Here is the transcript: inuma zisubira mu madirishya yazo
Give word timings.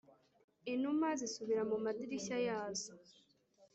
inuma 0.73 1.07
zisubira 1.19 1.61
mu 1.69 1.77
madirishya 1.85 2.37
yazo 2.47 2.93